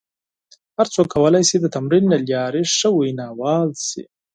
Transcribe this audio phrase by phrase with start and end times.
[0.77, 4.03] هر څوک کولای شي د تمرین له لارې ښه ویناوال شي.